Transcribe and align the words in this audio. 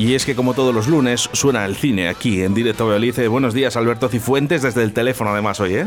Y 0.00 0.14
es 0.14 0.24
que 0.24 0.34
como 0.34 0.54
todos 0.54 0.74
los 0.74 0.88
lunes 0.88 1.28
suena 1.34 1.66
el 1.66 1.76
cine 1.76 2.08
aquí 2.08 2.42
en 2.42 2.54
directo 2.54 2.86
Valladolid. 2.86 3.28
Buenos 3.28 3.52
días 3.52 3.76
Alberto 3.76 4.08
Cifuentes 4.08 4.62
desde 4.62 4.82
el 4.82 4.94
teléfono 4.94 5.28
además 5.28 5.60
hoy, 5.60 5.74
¿eh? 5.74 5.86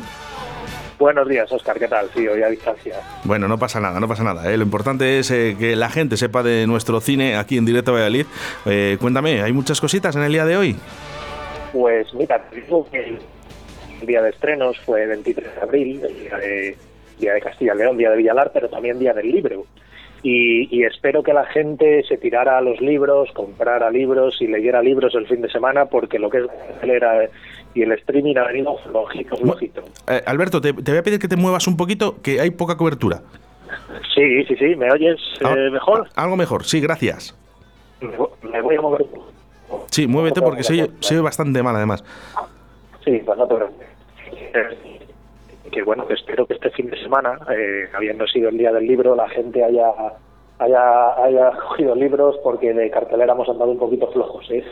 Buenos 1.00 1.28
días, 1.28 1.52
Oscar, 1.52 1.80
¿qué 1.80 1.88
tal? 1.88 2.08
Sí, 2.14 2.28
hoy 2.28 2.44
a 2.44 2.48
distancia. 2.48 2.98
Bueno, 3.24 3.48
no 3.48 3.58
pasa 3.58 3.80
nada, 3.80 4.00
no 4.00 4.08
pasa 4.08 4.24
nada. 4.24 4.54
¿eh? 4.54 4.56
Lo 4.56 4.66
importante 4.66 5.18
es 5.18 5.32
eh, 5.32 5.56
que 5.58 5.76
la 5.76 5.90
gente 5.90 6.16
sepa 6.16 6.44
de 6.44 6.68
nuestro 6.68 7.02
cine 7.02 7.38
aquí 7.38 7.58
en 7.58 7.66
directo 7.66 7.92
Valladolid. 7.92 8.28
Eh, 8.68 8.98
cuéntame, 9.02 9.42
¿hay 9.42 9.52
muchas 9.52 9.82
cositas 9.82 10.16
en 10.16 10.22
el 10.22 10.32
día 10.32 10.46
de 10.46 10.58
hoy? 10.58 10.76
Pues 11.72 12.14
mira, 12.14 12.40
el 12.56 14.06
día 14.06 14.22
de 14.22 14.30
estrenos 14.30 14.78
fue 14.82 15.08
23 15.08 15.56
de 15.56 15.60
abril, 15.62 16.02
el 16.06 16.20
día 16.20 16.38
de, 16.38 16.78
día 17.18 17.34
de 17.34 17.42
Castilla 17.42 17.74
y 17.74 17.78
León, 17.80 17.98
día 17.98 18.12
de 18.12 18.18
Villalar, 18.18 18.52
pero 18.54 18.70
también 18.70 19.00
día 19.00 19.14
del 19.14 19.32
libro. 19.32 19.66
Y, 20.26 20.84
espero 20.84 21.22
que 21.22 21.34
la 21.34 21.46
gente 21.46 22.02
se 22.08 22.18
tirara 22.18 22.58
a 22.58 22.62
los 22.62 22.80
libros, 22.80 23.30
comprara 23.34 23.92
libros 23.92 24.42
y 24.42 24.48
leyera 24.48 24.82
libros 24.82 25.14
el 25.16 25.28
fin 25.28 25.42
de 25.42 25.50
semana, 25.50 25.88
porque 25.88 26.18
lo 26.18 26.30
que 26.30 26.38
es 26.38 26.46
la 26.84 27.28
y 27.76 27.82
el 27.82 27.92
streaming 27.92 28.36
ha 28.38 28.46
venido 28.46 28.78
lógico, 28.92 29.36
lógico. 29.44 29.82
Eh, 30.08 30.22
Alberto, 30.26 30.62
te, 30.62 30.72
voy 30.72 30.98
a 30.98 31.04
pedir 31.04 31.20
que 31.20 31.28
te 31.28 31.36
muevas 31.36 31.68
un 31.68 31.76
poquito, 31.76 32.22
que 32.22 32.40
hay 32.40 32.52
poca 32.52 32.78
cobertura. 32.78 33.22
Sí, 34.16 34.46
sí, 34.46 34.56
sí, 34.56 34.76
¿me 34.76 34.92
oyes 34.92 35.20
ah, 35.44 35.56
eh, 35.58 35.70
mejor? 35.72 36.08
Ah, 36.16 36.24
algo 36.24 36.38
mejor, 36.38 36.64
sí, 36.64 36.80
gracias. 36.80 37.38
Me, 38.00 38.62
voy 38.62 38.76
a 38.76 38.82
mover. 38.82 39.06
Sí, 39.90 40.08
muévete 40.08 40.42
porque 40.42 40.64
se 40.64 40.74
oye, 40.74 41.22
bastante 41.22 41.64
mal 41.64 41.76
además. 41.76 42.04
Sí, 43.04 43.22
pues 43.26 43.38
no 43.38 43.48
te 43.48 43.56
que 45.74 45.84
bueno, 45.84 46.08
que 46.08 46.14
espero 46.14 46.46
que 46.46 46.54
este 46.54 46.70
fin 46.72 46.90
de 46.90 47.02
semana, 47.02 47.40
eh, 47.50 47.90
habiendo 47.94 48.28
sido 48.28 48.50
el 48.50 48.58
día 48.58 48.72
del 48.72 48.86
libro, 48.86 49.16
la 49.16 49.28
gente 49.30 49.64
haya 49.64 49.92
haya, 50.60 51.24
haya 51.24 51.52
cogido 51.52 51.96
libros 51.96 52.36
porque 52.44 52.74
de 52.74 52.90
cartelera 52.90 53.34
hemos 53.34 53.50
andado 53.50 53.72
un 53.72 53.80
poquito 53.80 54.08
flojos, 54.12 54.46
¿eh? 54.52 54.64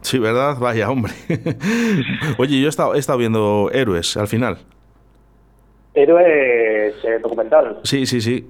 Sí, 0.00 0.18
¿verdad? 0.18 0.56
Vaya, 0.60 0.90
hombre. 0.90 1.12
Oye, 2.38 2.60
yo 2.60 2.66
he 2.66 2.68
estado, 2.68 2.94
he 2.94 2.98
estado 2.98 3.18
viendo 3.18 3.70
Héroes 3.72 4.16
al 4.16 4.28
final. 4.28 4.58
Héroes 5.94 6.94
eh, 7.04 7.18
documental. 7.22 7.80
Sí, 7.82 8.06
sí, 8.06 8.20
sí. 8.20 8.46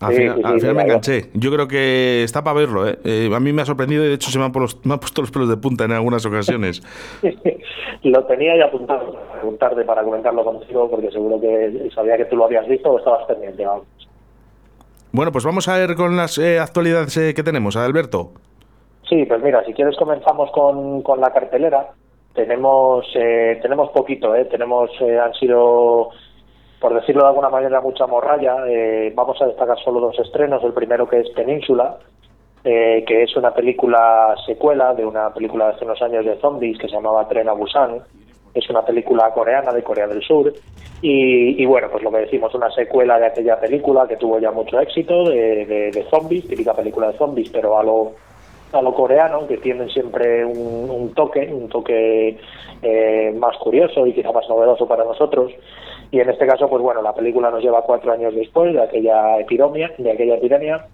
Al, 0.00 0.14
final, 0.14 0.74
me 0.74 0.82
enganché. 0.82 1.30
Yo 1.34 1.52
creo 1.52 1.68
que 1.68 2.22
está 2.22 2.42
para 2.42 2.58
verlo. 2.58 2.88
¿eh? 2.88 2.98
¿eh? 3.04 3.30
a 3.34 3.38
mí 3.38 3.52
me 3.52 3.60
ha 3.60 3.66
sorprendido 3.66 4.02
y 4.02 4.08
de 4.08 4.14
hecho 4.14 4.30
se 4.30 4.38
me 4.38 4.46
han, 4.46 4.52
puesto 4.52 5.20
los 5.20 5.30
pelos 5.30 5.48
de 5.48 5.58
punta 5.58 5.84
en 5.84 5.92
algunas 5.92 6.24
ocasiones. 6.24 6.82
lo 8.02 8.24
tenía 8.24 8.56
ya 8.56 8.64
apuntado, 8.66 9.14
tarde 9.58 9.84
para 9.84 10.02
comentarlo 10.02 10.42
contigo 10.42 10.90
porque 10.90 11.10
seguro 11.10 11.38
que 11.38 11.90
sabía 11.94 12.16
que 12.16 12.24
tú 12.24 12.36
lo 12.36 12.46
habías 12.46 12.66
visto 12.66 12.90
o 12.90 12.98
estabas 12.98 13.26
pendiente. 13.26 13.66
Bueno, 15.12 15.32
pues 15.32 15.44
vamos 15.44 15.68
a 15.68 15.76
ver 15.76 15.94
con 15.96 16.16
las 16.16 16.38
eh, 16.38 16.58
actualidades 16.58 17.14
eh, 17.18 17.34
que 17.34 17.42
tenemos, 17.42 17.76
Alberto. 17.76 18.32
Sí, 19.06 19.26
pues 19.26 19.42
mira, 19.42 19.62
si 19.66 19.74
quieres 19.74 19.96
comenzamos 19.98 20.50
con, 20.52 21.02
con 21.02 21.20
la 21.20 21.30
cartelera. 21.30 21.90
Tenemos 22.32 23.04
tenemos 23.12 23.90
poquito, 23.90 24.36
¿eh? 24.36 24.44
Tenemos, 24.44 24.88
han 25.00 25.34
sido 25.34 26.10
por 26.80 26.94
decirlo 26.94 27.22
de 27.22 27.28
alguna 27.28 27.50
manera, 27.50 27.80
mucha 27.80 28.06
morralla. 28.06 28.56
Eh, 28.66 29.12
vamos 29.14 29.40
a 29.42 29.46
destacar 29.46 29.78
solo 29.84 30.00
dos 30.00 30.18
estrenos. 30.18 30.64
El 30.64 30.72
primero 30.72 31.06
que 31.06 31.20
es 31.20 31.30
Península, 31.30 31.98
eh, 32.64 33.04
que 33.06 33.22
es 33.22 33.36
una 33.36 33.52
película 33.52 34.34
secuela 34.46 34.94
de 34.94 35.04
una 35.04 35.32
película 35.32 35.66
de 35.66 35.72
hace 35.74 35.84
unos 35.84 36.00
años 36.00 36.24
de 36.24 36.38
zombies 36.40 36.78
que 36.78 36.88
se 36.88 36.94
llamaba 36.94 37.28
Tren 37.28 37.48
a 37.50 37.52
Busan. 37.52 38.00
Es 38.54 38.68
una 38.70 38.82
película 38.82 39.30
coreana 39.30 39.72
de 39.72 39.82
Corea 39.82 40.06
del 40.06 40.22
Sur. 40.22 40.52
Y, 41.02 41.64
bueno, 41.64 41.88
pues 41.90 42.02
lo 42.02 42.10
que 42.10 42.18
decimos, 42.18 42.54
una 42.54 42.70
secuela 42.72 43.18
de 43.18 43.26
aquella 43.26 43.58
película 43.58 44.06
que 44.06 44.16
tuvo 44.16 44.38
ya 44.38 44.50
mucho 44.50 44.78
éxito 44.80 45.24
de, 45.30 46.06
zombies, 46.10 46.46
típica 46.46 46.74
película 46.74 47.10
de 47.10 47.16
zombies, 47.16 47.48
pero 47.50 47.78
a 47.78 47.82
lo, 47.82 48.12
a 48.72 48.82
lo 48.82 48.92
coreano, 48.92 49.46
que 49.46 49.56
tienen 49.56 49.88
siempre 49.88 50.44
un, 50.44 51.12
toque, 51.14 51.50
un 51.50 51.70
toque 51.70 52.38
eh, 52.82 53.34
más 53.38 53.56
curioso 53.56 54.06
y 54.06 54.12
quizá 54.12 54.30
más 54.32 54.46
novedoso 54.46 54.86
para 54.86 55.04
nosotros. 55.04 55.52
Y 56.10 56.20
en 56.20 56.28
este 56.28 56.46
caso, 56.46 56.68
pues 56.68 56.82
bueno, 56.82 57.02
la 57.02 57.14
película 57.14 57.50
nos 57.50 57.62
lleva 57.62 57.82
cuatro 57.82 58.12
años 58.12 58.34
después 58.34 58.72
de 58.72 58.82
aquella 58.82 59.38
epidemia, 59.38 59.92
de 59.96 60.10
aquella 60.10 60.36
epidemia, 60.36 60.86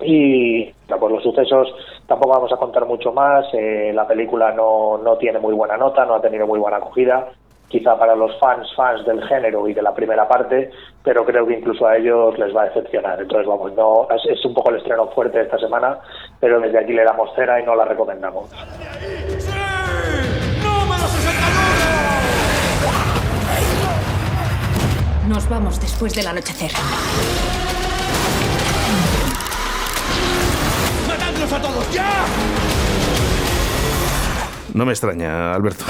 y 0.00 0.64
pues 0.88 1.12
los 1.12 1.22
sucesos 1.22 1.74
tampoco 2.06 2.34
vamos 2.34 2.52
a 2.52 2.56
contar 2.56 2.86
mucho 2.86 3.12
más. 3.12 3.46
Eh, 3.52 3.92
la 3.94 4.06
película 4.06 4.52
no, 4.52 4.98
no 4.98 5.16
tiene 5.16 5.38
muy 5.38 5.54
buena 5.54 5.76
nota, 5.76 6.04
no 6.04 6.14
ha 6.14 6.20
tenido 6.20 6.46
muy 6.46 6.58
buena 6.58 6.78
acogida, 6.78 7.28
quizá 7.68 7.96
para 7.98 8.14
los 8.14 8.38
fans, 8.38 8.68
fans 8.74 9.04
del 9.06 9.22
género 9.26 9.66
y 9.68 9.74
de 9.74 9.82
la 9.82 9.94
primera 9.94 10.28
parte, 10.28 10.70
pero 11.02 11.24
creo 11.24 11.46
que 11.46 11.54
incluso 11.54 11.86
a 11.86 11.96
ellos 11.96 12.38
les 12.38 12.54
va 12.54 12.62
a 12.62 12.66
decepcionar. 12.66 13.20
Entonces, 13.20 13.46
vamos, 13.46 13.72
no 13.74 14.06
es, 14.10 14.44
un 14.44 14.54
poco 14.54 14.70
el 14.70 14.76
estreno 14.76 15.06
fuerte 15.08 15.38
de 15.38 15.44
esta 15.44 15.58
semana, 15.58 15.98
pero 16.38 16.60
desde 16.60 16.78
aquí 16.78 16.92
le 16.92 17.04
damos 17.04 17.34
cera 17.34 17.60
y 17.60 17.64
no 17.64 17.74
la 17.74 17.84
recomendamos. 17.84 18.50
Nos 25.32 25.48
vamos 25.48 25.80
después 25.80 26.14
del 26.14 26.26
anochecer. 26.26 26.70
¡Matadlos 31.08 31.52
a 31.54 31.62
todos 31.62 31.94
ya! 31.94 32.26
No 34.74 34.84
me 34.84 34.92
extraña, 34.92 35.54
Alberto. 35.54 35.86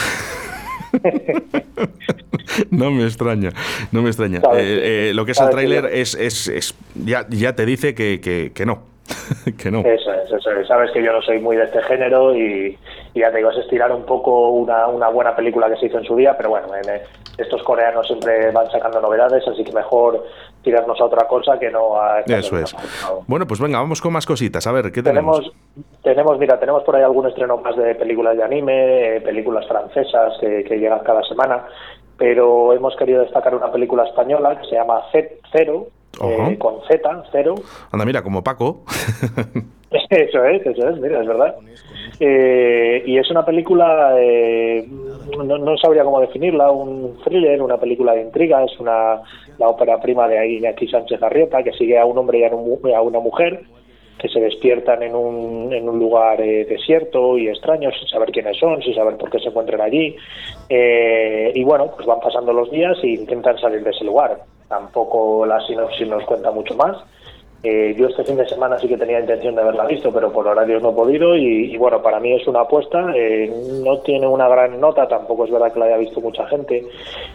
no 2.71 2.93
me 2.93 3.03
extraña, 3.03 3.51
no 3.91 4.03
me 4.03 4.11
extraña. 4.11 4.39
Eh, 4.55 5.09
eh, 5.11 5.13
lo 5.13 5.25
que 5.25 5.33
es 5.33 5.41
el 5.41 5.51
tráiler 5.51 5.87
es, 5.87 6.15
es, 6.15 6.47
es, 6.47 6.77
ya, 6.95 7.27
ya 7.29 7.57
te 7.57 7.67
dice 7.67 7.97
que, 7.97 8.21
que, 8.21 8.53
que 8.55 8.65
no. 8.65 8.85
que 9.59 9.73
no. 9.73 9.81
Eso 9.81 10.13
es, 10.13 10.31
eso 10.31 10.51
es. 10.53 10.69
Sabes 10.69 10.93
que 10.93 11.03
yo 11.03 11.13
no 11.13 11.21
soy 11.21 11.41
muy 11.41 11.57
de 11.57 11.65
este 11.65 11.83
género 11.83 12.37
y, 12.37 12.79
ya 13.17 13.33
te 13.33 13.39
digo, 13.39 13.51
es 13.51 13.59
estirar 13.59 13.91
un 13.91 14.07
poco 14.07 14.51
una, 14.51 14.87
una, 14.87 15.09
buena 15.09 15.35
película 15.35 15.69
que 15.69 15.79
se 15.79 15.87
hizo 15.87 15.99
en 15.99 16.05
su 16.05 16.15
día, 16.15 16.37
pero 16.37 16.51
bueno, 16.51 16.69
estos 17.39 17.63
coreanos 17.63 18.07
siempre 18.07 18.51
van 18.51 18.71
sacando 18.71 19.01
novedades, 19.01 19.47
así 19.47 19.65
que 19.65 19.73
mejor 19.73 20.25
tirarnos 20.63 21.01
a 21.01 21.05
otra 21.05 21.27
cosa 21.27 21.59
que 21.59 21.71
no 21.71 22.01
a... 22.01 22.21
Eso 22.21 22.59
es. 22.59 22.75
Bueno, 23.27 23.47
pues 23.47 23.61
venga, 23.61 23.79
vamos 23.79 24.01
con 24.01 24.13
más 24.13 24.27
cositas. 24.27 24.67
A 24.67 24.73
ver, 24.73 24.93
¿qué 24.93 25.03
tenemos? 25.03 25.53
Tenemos, 26.03 26.39
mira, 26.39 26.59
tenemos 26.59 26.83
por 26.85 26.97
ahí 26.97 27.03
algún 27.03 27.27
estreno 27.27 27.57
más 27.59 27.77
de 27.77 27.95
películas 27.95 28.37
de 28.37 28.45
anime, 28.45 29.17
eh, 29.17 29.21
películas 29.21 29.67
francesas 29.67 30.35
que, 30.41 30.65
que 30.65 30.79
llegan 30.79 31.01
cada 31.01 31.23
semana, 31.25 31.67
pero 32.17 32.73
hemos 32.73 32.95
querido 32.97 33.23
destacar 33.23 33.55
una 33.55 33.73
película 33.73 34.05
española 34.05 34.61
que 34.61 34.69
se 34.69 34.75
llama 34.75 35.03
Z0, 36.19 36.53
eh, 36.53 36.59
con 36.59 36.83
Z, 36.83 37.25
cero. 37.33 37.55
Anda, 37.91 38.05
mira, 38.05 38.23
como 38.23 38.43
Paco. 38.43 38.85
eso 40.11 40.45
es, 40.45 40.67
eso 40.67 40.89
es, 40.89 40.99
mira, 40.99 41.21
es 41.21 41.27
verdad. 41.27 41.57
Eh, 42.21 43.03
y 43.07 43.19
es 43.19 43.31
una 43.31 43.45
película, 43.45 44.15
eh, 44.19 44.87
no, 45.45 45.77
sabría 45.79 46.05
cómo 46.05 46.21
definirla, 46.21 46.71
un 46.71 47.19
thriller, 47.25 47.63
una 47.63 47.79
película 47.79 48.13
de 48.15 48.23
intriga, 48.23 48.65
es 48.65 48.79
una 48.79 49.23
la 49.59 49.69
ópera 49.69 50.01
prima 50.01 50.29
de 50.29 50.49
Iñaki 50.49 50.89
Sánchez 50.89 51.23
Arrieta, 51.23 51.63
que 51.63 51.73
sigue 51.73 51.99
a 51.99 52.05
un 52.05 52.19
hombre 52.19 52.39
y 52.41 52.45
a, 52.45 53.01
una 53.01 53.21
mujer 53.21 53.63
que 54.19 54.29
se 54.29 54.41
despiertan 54.41 55.03
en 55.03 55.15
un, 55.15 55.73
en 55.73 55.89
un 55.89 55.99
lugar 55.99 56.39
desierto 56.39 57.37
y 57.37 57.49
extraño, 57.49 57.91
sin 57.93 58.09
saber 58.09 58.31
quiénes 58.31 58.57
son, 58.59 58.81
sin 58.83 58.95
saber 58.95 59.17
por 59.17 59.31
qué 59.31 59.39
se 59.41 59.49
encuentran 59.49 59.81
allí. 59.81 60.17
y 60.69 61.65
bueno, 61.65 61.91
pues 61.95 62.07
van 62.07 62.21
pasando 62.21 62.53
los 62.53 62.71
días 62.71 62.97
e 63.03 63.09
intentan 63.09 63.59
salir 63.59 63.83
de 63.83 63.91
ese 63.91 64.05
lugar 64.05 64.39
tampoco 64.73 65.45
la 65.45 65.61
sinopsis 65.67 66.09
nos 66.09 66.25
cuenta 66.25 66.51
mucho 66.51 66.75
más. 66.75 66.97
Eh, 67.63 67.95
yo 67.97 68.09
este 68.09 68.25
fin 68.25 68.37
de 68.39 68.49
semana 68.49 68.79
sí 68.79 68.89
que 68.89 68.97
tenía 68.97 69.21
intención 69.21 69.55
de 69.55 69.61
haberla 69.61 69.85
visto, 69.85 70.11
pero 70.11 70.33
por 70.33 70.49
horarios 70.49 70.83
no 70.83 70.91
he 70.91 70.95
podido 70.95 71.37
y, 71.37 71.77
bueno, 71.77 72.01
para 72.03 72.19
mí 72.19 72.33
es 72.33 72.49
una 72.49 72.63
apuesta. 72.63 73.13
Eh, 73.15 73.53
no 73.85 73.99
tiene 73.99 74.27
una 74.27 74.49
gran 74.49 74.81
nota, 74.81 75.07
tampoco 75.07 75.45
es 75.45 75.51
verdad 75.51 75.73
que 75.75 75.79
la 75.79 75.85
haya 75.85 75.99
visto 75.99 76.23
mucha 76.23 76.47
gente 76.47 76.87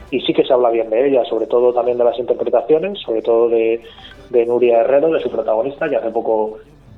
y 0.09 0.19
sí 0.21 0.33
que 0.33 0.43
se 0.43 0.51
habla 0.51 0.71
bien 0.71 0.89
de 0.89 1.07
ella, 1.07 1.23
sobre 1.25 1.45
todo 1.45 1.71
también 1.71 1.99
de 1.99 2.05
las 2.05 2.17
interpretaciones, 2.17 2.99
sobre 2.99 3.21
todo 3.21 3.49
de, 3.49 3.81
de 4.31 4.45
Nuria 4.47 4.81
Herrero, 4.81 5.11
de 5.11 5.21
su 5.21 5.29
protagonista, 5.29 5.87
que 5.87 5.97
hace 5.97 6.09
poco 6.09 6.57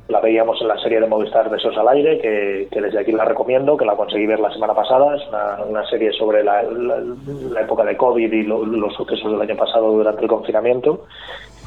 la 0.09 0.19
veíamos 0.19 0.59
en 0.59 0.67
la 0.67 0.77
serie 0.79 0.99
de 0.99 1.07
Movistar 1.07 1.49
Besos 1.49 1.77
al 1.77 1.87
Aire, 1.89 2.19
que, 2.19 2.81
desde 2.81 2.99
aquí 2.99 3.11
la 3.11 3.25
recomiendo, 3.25 3.77
que 3.77 3.85
la 3.85 3.95
conseguí 3.95 4.25
ver 4.25 4.39
la 4.39 4.51
semana 4.51 4.73
pasada. 4.73 5.15
Es 5.15 5.27
una, 5.29 5.63
una 5.65 5.87
serie 5.87 6.11
sobre 6.13 6.43
la, 6.43 6.63
la, 6.63 7.61
época 7.61 7.83
de 7.83 7.95
COVID 7.95 8.33
y 8.33 8.43
los 8.43 8.93
sucesos 8.95 9.31
del 9.31 9.41
año 9.41 9.55
pasado 9.55 9.91
durante 9.91 10.23
el 10.23 10.27
confinamiento. 10.27 11.05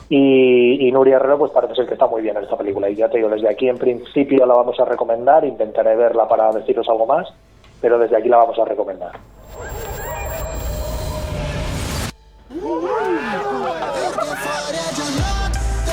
Y, 0.08 0.88
y, 0.88 0.90
Nuria 0.90 1.16
Herrero, 1.16 1.38
pues 1.38 1.52
parece 1.52 1.76
ser 1.76 1.86
que 1.86 1.94
está 1.94 2.08
muy 2.08 2.20
bien 2.20 2.36
en 2.36 2.42
esta 2.42 2.56
película. 2.56 2.90
Y 2.90 2.96
ya 2.96 3.08
te 3.08 3.18
digo, 3.18 3.28
desde 3.28 3.48
aquí 3.48 3.68
en 3.68 3.78
principio 3.78 4.44
la 4.44 4.54
vamos 4.54 4.78
a 4.80 4.84
recomendar, 4.84 5.44
intentaré 5.44 5.94
verla 5.94 6.26
para 6.26 6.50
deciros 6.50 6.88
algo 6.88 7.06
más, 7.06 7.32
pero 7.80 7.96
desde 7.96 8.16
aquí 8.16 8.28
la 8.28 8.38
vamos 8.38 8.58
a 8.58 8.64
recomendar. 8.64 9.12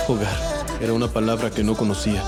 Jugar 0.07 0.48
era 0.81 0.93
una 0.93 1.07
palabra 1.07 1.49
que 1.49 1.63
no 1.63 1.75
conocía. 1.75 2.23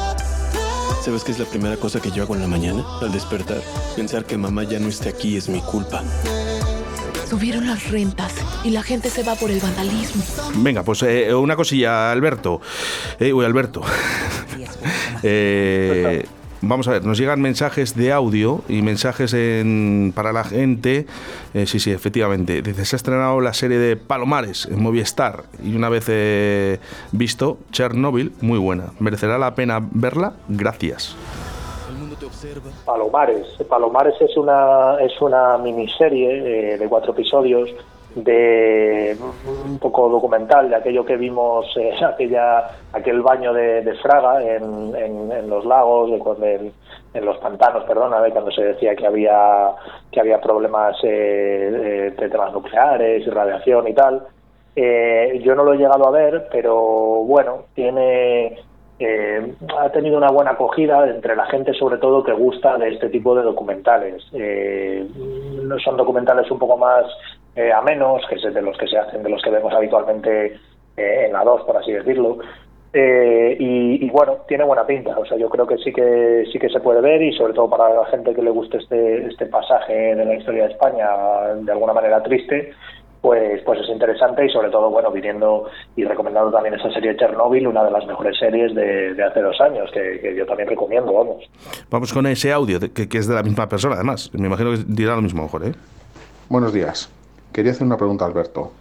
¿Sabes 1.03 1.23
qué 1.23 1.31
es 1.31 1.39
la 1.39 1.45
primera 1.45 1.77
cosa 1.77 1.99
que 1.99 2.11
yo 2.11 2.23
hago 2.23 2.35
en 2.35 2.41
la 2.41 2.47
mañana? 2.47 2.83
Al 3.01 3.11
despertar, 3.11 3.61
pensar 3.95 4.25
que 4.25 4.37
mamá 4.37 4.63
ya 4.63 4.79
no 4.79 4.87
esté 4.87 5.09
aquí 5.09 5.37
es 5.37 5.49
mi 5.49 5.61
culpa. 5.61 6.03
Subieron 7.27 7.65
las 7.65 7.89
rentas 7.89 8.33
y 8.63 8.71
la 8.71 8.83
gente 8.83 9.09
se 9.09 9.23
va 9.23 9.35
por 9.35 9.49
el 9.49 9.59
vandalismo. 9.59 10.23
Venga, 10.57 10.83
pues 10.83 11.01
eh, 11.03 11.33
una 11.33 11.55
cosilla, 11.55 12.11
Alberto. 12.11 12.61
Eh, 13.19 13.31
uy, 13.31 13.45
Alberto. 13.45 13.81
eh, 15.23 16.25
Vamos 16.63 16.87
a 16.87 16.91
ver, 16.91 17.03
nos 17.03 17.17
llegan 17.17 17.41
mensajes 17.41 17.95
de 17.95 18.11
audio 18.11 18.61
y 18.69 18.83
mensajes 18.83 19.33
en, 19.33 20.13
para 20.15 20.31
la 20.31 20.43
gente. 20.43 21.07
Eh, 21.55 21.65
sí, 21.65 21.79
sí, 21.79 21.91
efectivamente. 21.91 22.61
Dice, 22.61 22.85
se 22.85 22.95
ha 22.95 22.97
estrenado 22.97 23.41
la 23.41 23.53
serie 23.53 23.79
de 23.79 23.95
Palomares 23.95 24.67
en 24.67 24.81
Movistar 24.81 25.43
y 25.63 25.75
una 25.75 25.89
vez 25.89 26.05
eh, 26.07 26.79
visto, 27.11 27.57
Chernobyl, 27.71 28.33
muy 28.41 28.59
buena. 28.59 28.91
¿Merecerá 28.99 29.39
la 29.39 29.55
pena 29.55 29.79
verla? 29.91 30.33
Gracias. 30.49 31.15
Palomares. 32.85 33.47
Palomares 33.67 34.15
es 34.21 34.37
una, 34.37 34.97
es 35.01 35.19
una 35.19 35.57
miniserie 35.57 36.73
eh, 36.73 36.77
de 36.77 36.87
cuatro 36.87 37.13
episodios 37.13 37.69
de 38.15 39.17
un 39.65 39.79
poco 39.79 40.09
documental 40.09 40.69
de 40.69 40.75
aquello 40.75 41.05
que 41.05 41.15
vimos 41.15 41.65
eh, 41.77 41.93
aquella 42.05 42.65
aquel 42.91 43.21
baño 43.21 43.53
de, 43.53 43.93
Fraga 44.01 44.41
en, 44.43 45.49
los 45.49 45.65
lagos 45.65 46.11
de, 46.39 46.71
en 47.13 47.25
los 47.25 47.37
pantanos 47.37 47.83
perdona 47.85 48.17
cuando 48.31 48.51
se 48.51 48.63
decía 48.63 48.95
que 48.95 49.07
había 49.07 49.71
que 50.11 50.19
había 50.19 50.41
problemas 50.41 50.97
eh, 51.03 52.13
de 52.17 52.29
temas 52.29 52.53
nucleares 52.53 53.25
radiación 53.33 53.87
y 53.87 53.93
tal 53.93 54.23
eh, 54.75 55.39
yo 55.43 55.55
no 55.55 55.63
lo 55.63 55.73
he 55.73 55.77
llegado 55.77 56.07
a 56.07 56.11
ver 56.11 56.47
pero 56.51 56.75
bueno 57.23 57.65
tiene 57.73 58.57
eh, 59.03 59.55
ha 59.79 59.89
tenido 59.89 60.19
una 60.19 60.29
buena 60.29 60.51
acogida 60.51 61.09
entre 61.09 61.35
la 61.35 61.47
gente, 61.47 61.73
sobre 61.73 61.97
todo 61.97 62.23
que 62.23 62.33
gusta 62.33 62.77
de 62.77 62.89
este 62.89 63.09
tipo 63.09 63.33
de 63.35 63.41
documentales. 63.41 64.23
Eh, 64.31 65.07
son 65.83 65.97
documentales 65.97 66.51
un 66.51 66.59
poco 66.59 66.77
más 66.77 67.05
eh, 67.55 67.71
a 67.71 67.81
menos, 67.81 68.21
que 68.29 68.35
es 68.35 68.53
de 68.53 68.61
los 68.61 68.77
que 68.77 68.87
se 68.87 68.97
hacen, 68.97 69.23
de 69.23 69.29
los 69.29 69.41
que 69.41 69.49
vemos 69.49 69.73
habitualmente 69.73 70.57
eh, 70.97 71.25
en 71.25 71.33
la 71.33 71.43
2, 71.43 71.63
por 71.63 71.77
así 71.77 71.91
decirlo. 71.91 72.37
Eh, 72.93 73.55
y, 73.57 74.09
bueno, 74.09 74.39
tiene 74.47 74.65
buena 74.65 74.85
pinta. 74.85 75.17
O 75.17 75.25
sea, 75.25 75.37
yo 75.37 75.49
creo 75.49 75.65
que 75.65 75.77
sí 75.77 75.93
que 75.93 76.45
sí 76.51 76.59
que 76.59 76.69
se 76.69 76.81
puede 76.81 76.99
ver 76.99 77.21
y 77.21 77.33
sobre 77.33 77.53
todo 77.53 77.69
para 77.69 77.93
la 77.93 78.05
gente 78.07 78.33
que 78.33 78.41
le 78.41 78.51
guste 78.51 78.77
este 78.77 79.27
este 79.27 79.45
pasaje 79.45 80.15
de 80.15 80.25
la 80.25 80.35
historia 80.35 80.65
de 80.65 80.73
España 80.73 81.07
de 81.55 81.71
alguna 81.71 81.93
manera 81.93 82.21
triste, 82.21 82.73
pues 83.21 83.61
pues 83.63 83.79
es 83.79 83.87
interesante 83.87 84.45
y 84.45 84.49
sobre 84.49 84.69
todo 84.69 84.89
bueno 84.89 85.09
viniendo 85.09 85.69
y 85.95 86.03
recomendando 86.03 86.51
también 86.51 86.75
esa 86.75 86.91
serie 86.91 87.15
Chernobyl, 87.15 87.65
una 87.65 87.85
de 87.85 87.91
las 87.91 88.05
mejores 88.05 88.37
series 88.37 88.75
de, 88.75 89.23
hace 89.23 89.41
dos 89.41 89.59
años 89.61 89.89
que, 89.93 90.35
yo 90.35 90.45
también 90.45 90.67
recomiendo, 90.67 91.13
vamos. 91.13 91.49
Vamos 91.89 92.11
con 92.11 92.27
ese 92.27 92.51
audio 92.51 92.77
que, 92.93 93.07
que, 93.07 93.17
es 93.17 93.25
de 93.25 93.35
la 93.35 93.43
misma 93.43 93.69
persona, 93.69 93.95
además. 93.95 94.29
Me 94.33 94.47
imagino 94.47 94.71
que 94.71 94.79
dirá 94.85 95.15
lo 95.15 95.21
mismo 95.21 95.43
mejor, 95.43 95.65
¿eh? 95.65 95.71
Buenos 96.49 96.73
días. 96.73 97.20
Quería 97.53 97.73
hacer 97.73 97.85
una 97.85 97.97
pregunta, 97.97 98.25
Alberto. 98.25 98.71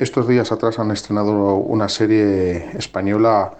Estos 0.00 0.26
días 0.26 0.50
atrás 0.50 0.80
han 0.80 0.90
estrenado 0.90 1.54
una 1.54 1.88
serie 1.88 2.76
española 2.76 3.52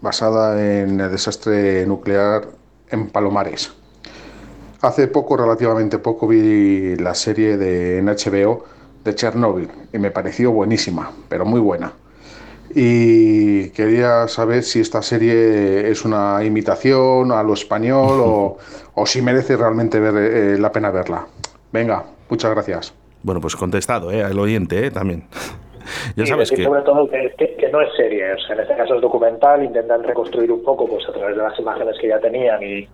basada 0.00 0.58
en 0.58 0.98
el 0.98 1.10
desastre 1.10 1.86
nuclear 1.86 2.48
en 2.88 3.10
Palomares. 3.10 3.72
Hace 4.80 5.06
poco, 5.08 5.36
relativamente 5.36 5.98
poco, 5.98 6.26
vi 6.26 6.96
la 6.96 7.14
serie 7.14 7.58
de 7.58 7.98
en 7.98 8.06
HBO 8.06 8.64
de 9.04 9.14
Chernobyl 9.14 9.68
y 9.92 9.98
me 9.98 10.10
pareció 10.10 10.52
buenísima, 10.52 11.12
pero 11.28 11.44
muy 11.44 11.60
buena. 11.60 11.92
Y 12.74 13.68
quería 13.70 14.28
saber 14.28 14.62
si 14.62 14.80
esta 14.80 15.02
serie 15.02 15.90
es 15.90 16.06
una 16.06 16.42
imitación 16.42 17.32
a 17.32 17.42
lo 17.42 17.52
español 17.52 18.20
o, 18.24 18.56
o 18.94 19.04
si 19.04 19.20
merece 19.20 19.58
realmente 19.58 20.00
ver, 20.00 20.16
eh, 20.16 20.58
la 20.58 20.72
pena 20.72 20.90
verla. 20.90 21.26
Venga, 21.70 22.04
muchas 22.30 22.50
gracias. 22.52 22.99
Bueno, 23.22 23.40
pues 23.40 23.56
contestado, 23.56 24.10
¿eh? 24.10 24.22
Al 24.22 24.38
oyente, 24.38 24.86
¿eh? 24.86 24.90
También. 24.90 25.24
ya 26.16 26.26
sabes 26.26 26.50
que... 26.50 26.64
Sobre 26.64 26.82
todo 26.82 27.08
que, 27.08 27.68
no 27.72 27.80
es 27.80 27.94
serie, 27.96 28.24
en 28.30 28.60
este 28.60 28.76
caso 28.76 28.94
es 28.96 29.00
documental, 29.00 29.64
intentan 29.64 30.02
reconstruir 30.02 30.50
un 30.50 30.62
poco 30.62 30.86
pues 30.86 31.08
a 31.08 31.12
través 31.12 31.36
de 31.36 31.42
las 31.42 31.58
imágenes 31.58 31.96
que 32.00 32.08
ya 32.08 32.18
tenían 32.18 32.62
y, 32.62 32.88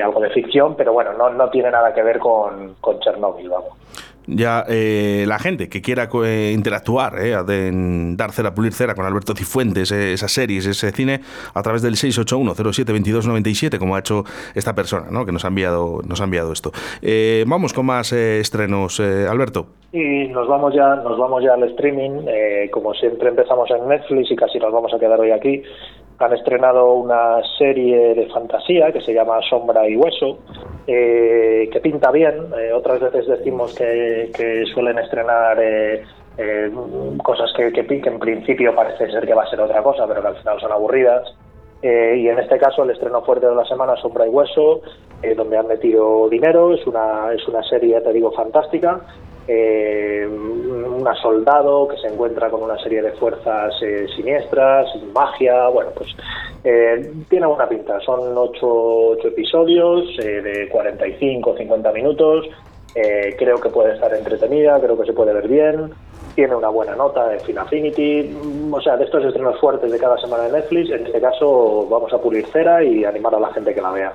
algo 0.00 0.20
de 0.20 0.30
ficción, 0.30 0.76
pero 0.76 0.92
bueno, 0.92 1.12
no, 1.12 1.30
no 1.30 1.48
tiene 1.50 1.70
nada 1.70 1.94
que 1.94 2.02
ver 2.02 2.18
con, 2.18 2.74
con 2.80 2.98
Chernobyl, 3.00 3.48
vamos 3.48 3.72
ya 4.28 4.64
eh, 4.68 5.24
la 5.26 5.38
gente 5.38 5.68
que 5.68 5.80
quiera 5.80 6.08
eh, 6.24 6.52
interactuar, 6.54 7.18
eh, 7.18 7.34
en 7.48 8.16
dar 8.16 8.32
cera, 8.32 8.54
pulir 8.54 8.72
cera 8.72 8.94
con 8.94 9.04
Alberto 9.06 9.34
Cifuentes, 9.34 9.90
eh, 9.90 10.12
esas 10.12 10.32
series, 10.32 10.66
ese 10.66 10.92
cine, 10.92 11.20
a 11.54 11.62
través 11.62 11.82
del 11.82 11.94
681-07-2297, 11.94 13.78
como 13.78 13.96
ha 13.96 14.00
hecho 14.00 14.24
esta 14.54 14.74
persona, 14.74 15.06
¿no? 15.10 15.24
que 15.24 15.32
nos 15.32 15.44
ha 15.44 15.48
enviado, 15.48 16.00
nos 16.06 16.20
ha 16.20 16.24
enviado 16.24 16.52
esto. 16.52 16.72
vamos 17.46 17.72
con 17.72 17.86
más 17.86 18.12
estrenos, 18.12 19.00
Alberto. 19.00 19.66
Y 19.92 20.28
nos 20.28 20.46
vamos 20.46 20.74
ya, 20.74 20.96
nos 20.96 21.18
vamos 21.18 21.42
ya 21.42 21.54
al 21.54 21.64
streaming. 21.64 22.26
como 22.70 22.92
siempre 22.94 23.30
empezamos 23.30 23.70
en 23.70 23.88
Netflix 23.88 24.30
y 24.30 24.36
casi 24.36 24.58
nos 24.58 24.72
vamos 24.72 24.92
a 24.92 24.98
quedar 24.98 25.18
hoy 25.18 25.30
aquí 25.30 25.62
han 26.18 26.32
estrenado 26.32 26.94
una 26.94 27.40
serie 27.58 28.14
de 28.14 28.26
fantasía 28.26 28.92
que 28.92 29.00
se 29.00 29.14
llama 29.14 29.40
Sombra 29.48 29.88
y 29.88 29.96
Hueso, 29.96 30.38
eh, 30.90 31.68
que 31.70 31.80
pinta 31.80 32.10
bien. 32.10 32.46
Eh, 32.58 32.72
otras 32.72 32.98
veces 32.98 33.26
decimos 33.26 33.74
que, 33.74 34.64
suelen 34.72 34.98
estrenar 34.98 35.58
eh, 35.60 36.02
cosas 37.22 37.52
que, 37.54 37.70
que, 37.70 38.08
en 38.08 38.18
principio 38.18 38.74
parece 38.74 39.10
ser 39.10 39.26
que 39.26 39.34
va 39.34 39.42
a 39.42 39.50
ser 39.50 39.60
otra 39.60 39.82
cosa, 39.82 40.06
pero 40.08 40.22
que 40.22 40.28
al 40.28 40.36
final 40.36 40.58
son 40.58 40.72
aburridas. 40.72 41.28
y 41.82 42.26
en 42.28 42.38
este 42.38 42.58
caso 42.58 42.84
el 42.84 42.90
estreno 42.90 43.20
fuerte 43.22 43.46
de 43.46 43.54
la 43.54 43.66
semana 43.66 43.96
Sombra 43.96 44.26
y 44.26 44.30
Hueso, 44.30 44.80
donde 45.36 45.58
han 45.58 45.66
metido 45.66 46.26
dinero, 46.30 46.72
es 46.72 46.86
una, 46.86 47.34
es 47.34 47.46
una 47.46 47.62
serie, 47.64 48.00
te 48.00 48.12
digo, 48.14 48.32
fantástica, 48.32 49.00
eh, 49.48 50.28
una 50.28 51.14
soldado 51.14 51.88
que 51.88 51.96
se 51.96 52.08
encuentra 52.08 52.50
con 52.50 52.62
una 52.62 52.76
serie 52.78 53.00
de 53.00 53.12
fuerzas 53.12 53.74
eh, 53.82 54.06
siniestras, 54.14 54.86
magia, 55.14 55.68
bueno, 55.68 55.90
pues 55.94 56.10
eh, 56.64 57.12
tiene 57.28 57.46
buena 57.46 57.68
pinta. 57.68 57.98
Son 58.00 58.36
ocho, 58.36 59.14
episodios 59.26 60.04
eh, 60.18 60.42
de 60.42 60.68
45 60.68 61.50
o 61.50 61.56
50 61.56 61.92
minutos. 61.92 62.46
creo 63.38 63.58
que 63.60 63.68
puede 63.70 63.94
estar 63.94 64.12
entretenida, 64.12 64.78
creo 64.80 64.98
que 64.98 65.06
se 65.06 65.12
puede 65.12 65.32
ver 65.32 65.48
bien. 65.48 65.90
Tiene 66.34 66.54
una 66.54 66.68
buena 66.68 66.94
nota 66.94 67.28
de 67.28 67.40
Fin 67.40 67.58
Affinity. 67.58 68.36
O 68.70 68.80
sea, 68.80 68.96
de 68.96 69.04
estos 69.04 69.24
estrenos 69.24 69.58
fuertes 69.58 69.90
de 69.90 69.98
cada 69.98 70.18
semana 70.18 70.44
de 70.44 70.52
Netflix, 70.52 70.90
en 70.90 71.06
este 71.06 71.20
caso 71.20 71.86
vamos 71.88 72.12
a 72.12 72.18
pulir 72.18 72.46
cera 72.46 72.84
y 72.84 73.04
animar 73.04 73.34
a 73.34 73.40
la 73.40 73.52
gente 73.52 73.74
que 73.74 73.80
la 73.80 73.92
vea. 73.92 74.14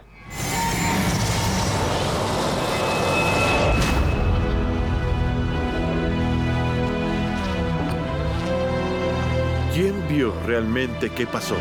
¿Quién 10.23 10.31
vio 10.31 10.47
realmente 10.47 11.09
qué 11.09 11.25
pasó? 11.25 11.55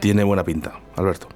Tiene 0.00 0.24
buena 0.24 0.44
pinta, 0.44 0.72
Alberto. 0.96 1.26